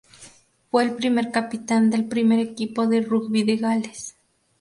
[0.71, 4.15] Fue el primer capitán del primer equipo de rugby de Gales.